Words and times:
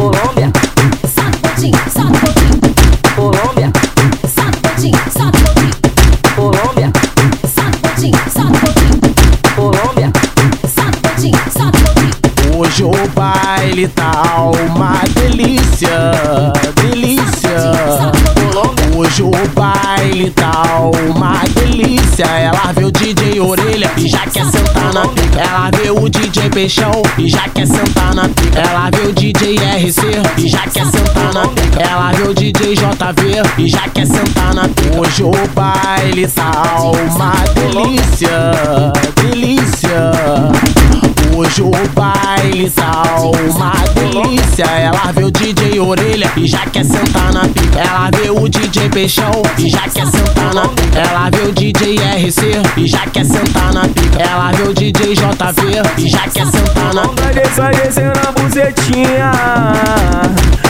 Colômbia, 0.00 0.50
Sacudinho, 1.14 1.78
sacudinho, 1.90 2.58
Colômbia, 3.14 3.70
sacudinho, 4.34 4.98
sacudinho, 5.10 5.70
Colômbia, 6.34 6.90
sacudinho, 7.44 8.18
sacudinho, 8.30 9.14
Colômbia, 9.54 10.10
sacudinho, 10.74 11.38
sacudinho. 11.50 12.58
Hoje 12.58 12.84
o 12.84 13.08
baile 13.14 13.88
tá 13.88 14.38
uma 14.48 15.02
delícia. 15.12 15.90
Hoje 19.20 19.22
o 19.22 19.48
baile 19.54 20.30
tá 20.30 20.80
uma 20.80 21.42
delícia. 21.54 22.24
Ela 22.24 22.72
vê 22.72 22.84
o 22.84 22.90
DJ 22.90 23.40
Orelha 23.40 23.90
e 23.96 24.08
já 24.08 24.20
quer 24.20 24.46
sentar 24.46 24.94
na 24.94 25.06
pica. 25.08 25.40
Ela 25.40 25.70
vê 25.70 25.90
o 25.90 26.08
DJ 26.08 26.48
Peixão 26.48 27.02
e 27.18 27.28
já 27.28 27.48
quer 27.48 27.66
sentar 27.66 28.14
na 28.14 28.28
pica. 28.28 28.60
Ela 28.60 28.90
vê 28.90 29.08
o 29.08 29.12
DJ 29.12 29.56
RC 29.56 30.00
e 30.38 30.48
já 30.48 30.62
quer 30.62 30.86
sentar 30.86 31.34
na 31.34 31.46
pica. 31.48 31.80
Ela 31.80 32.12
vê 32.12 32.22
o 32.22 32.34
DJ 32.34 32.74
JV 32.74 33.62
e 33.62 33.68
já 33.68 33.88
quer 33.88 34.06
sentar 34.06 34.54
na 34.54 34.68
pica. 34.68 35.00
Hoje 35.00 35.22
o 35.22 35.32
baile 35.54 36.26
tá 36.26 36.80
uma 36.80 37.32
delícia, 37.54 38.28
delícia. 38.28 39.09
Hoje 41.50 41.62
o 41.62 41.70
baile 41.94 42.70
tá 42.70 43.02
uma 43.22 43.72
delícia. 43.92 44.66
Ela 44.66 45.10
vê 45.10 45.24
o 45.24 45.32
DJ 45.32 45.80
Orelha 45.80 46.30
e 46.36 46.46
já 46.46 46.64
quer 46.66 46.84
sentar 46.84 47.32
na 47.32 47.40
pica. 47.40 47.80
Ela 47.80 48.08
vê 48.12 48.30
o 48.30 48.48
DJ 48.48 48.88
Peixão 48.88 49.32
e 49.58 49.68
já 49.68 49.88
quer 49.88 50.06
sentar 50.06 50.54
na 50.54 50.68
pica. 50.68 51.00
Ela 51.00 51.28
vê 51.28 51.42
o 51.48 51.52
DJ 51.52 51.96
RC 51.96 52.62
e 52.76 52.86
já 52.86 53.00
quer 53.00 53.24
sentar 53.24 53.72
na 53.72 53.88
pica. 53.88 54.22
Ela 54.22 54.52
vê 54.52 54.62
o 54.62 54.72
DJ 54.72 55.16
JV 55.16 55.82
e 55.98 56.08
já 56.08 56.28
quer 56.28 56.46
sentar 56.46 56.94
na 56.94 57.08
pica. 57.08 57.20
Vai 57.56 57.74
descer, 57.74 58.12
na 58.14 58.30
bucetinha 58.30 59.32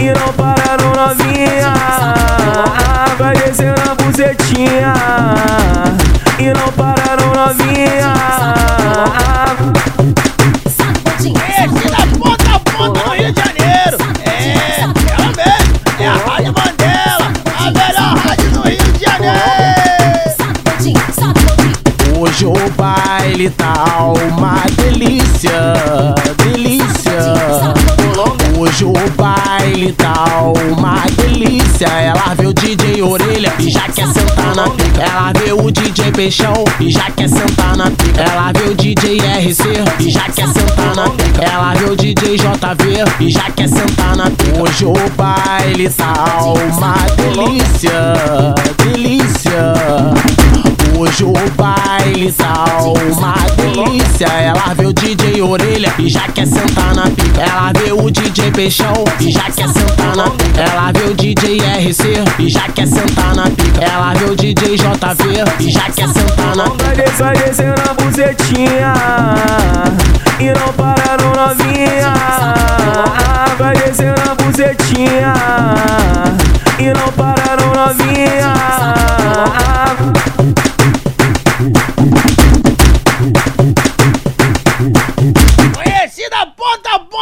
E 0.00 0.06
não 0.06 0.32
para 0.32 0.78
no 0.78 0.88
novinha 0.96 1.74
Vai 3.18 3.34
descer 3.34 3.74
na 3.78 3.94
bucetinha 3.94 4.94
E 6.38 6.50
não 6.54 6.72
para 6.72 7.14
no 7.16 7.26
novinha 7.34 8.14
Hoje 22.22 22.46
o 22.46 22.52
baile 22.76 23.50
tá 23.50 24.12
uma 24.30 24.62
delícia, 24.76 25.74
delícia. 26.36 27.34
Hoje 28.56 28.84
o 28.84 28.92
baile 29.16 29.90
tá 29.90 30.40
uma 30.70 31.02
delícia. 31.16 31.88
Ela 31.88 32.32
vê 32.38 32.46
o 32.46 32.52
DJ 32.54 33.02
Orelha 33.02 33.52
e 33.58 33.68
já 33.68 33.88
quer 33.88 34.06
sentar 34.06 34.54
na 34.54 34.70
pica. 34.70 35.02
Ela 35.02 35.32
vê 35.32 35.52
o 35.52 35.68
DJ 35.72 36.12
Peixão 36.12 36.64
e 36.78 36.92
já 36.92 37.10
quer 37.10 37.28
sentar 37.28 37.76
na 37.76 37.90
pica. 37.90 38.22
Ela 38.22 38.52
vê 38.52 38.70
o 38.70 38.74
DJ 38.76 39.18
RC 39.18 39.62
e 39.98 40.08
já 40.08 40.30
quer 40.30 40.46
sentar 40.46 40.94
na 40.94 41.10
pica. 41.10 41.42
Ela 41.42 41.74
vê 41.74 41.86
o 41.86 41.96
DJ 41.96 42.36
JV 42.36 43.04
e 43.18 43.30
já 43.30 43.50
quer 43.50 43.68
sentar 43.68 44.14
na 44.14 44.30
pica. 44.30 44.62
Hoje 44.62 44.84
o 44.84 44.94
baile 45.16 45.90
tá 45.90 46.44
uma 46.44 46.94
delícia, 47.16 48.14
delícia. 48.78 49.72
Hoje 51.02 51.24
o 51.24 51.32
baile 51.56 52.30
tá 52.30 52.64
uma 52.84 53.34
delícia. 53.56 54.28
Ela 54.28 54.72
vê 54.72 54.86
o 54.86 54.92
DJ 54.92 55.42
Orelha 55.42 55.92
e 55.98 56.08
já 56.08 56.28
quer 56.28 56.46
sentar 56.46 56.94
na 56.94 57.10
pica. 57.10 57.42
Ela 57.42 57.72
vê 57.72 57.90
o 57.90 58.08
DJ 58.08 58.52
Peixão 58.52 58.92
e 59.18 59.32
já 59.32 59.50
quer 59.50 59.66
sentar 59.66 60.14
na 60.14 60.30
pica. 60.30 60.60
Ela 60.60 60.92
vê 60.92 61.10
o 61.10 61.14
DJ 61.14 61.58
RC 61.58 62.04
e 62.38 62.48
já 62.48 62.68
quer 62.68 62.86
sentar 62.86 63.34
na 63.34 63.50
pica. 63.50 63.82
Ela 63.82 64.14
vê 64.14 64.26
o 64.26 64.36
DJ 64.36 64.76
JV 64.76 65.64
e 65.64 65.70
já 65.72 65.90
quer 65.90 66.06
sentar 66.06 66.54
na 66.54 66.70
pica. 66.70 66.84
Vai 67.18 67.34
descer, 67.34 67.74
na 67.76 67.94
bucetinha 67.94 68.94
E 70.38 70.52
não 70.52 70.72
para 70.72 71.16
no 71.20 71.34
novinha 71.34 72.14
Vai 73.58 73.74
descer 73.74 74.14
na 74.18 74.34
bucetinha 74.36 75.91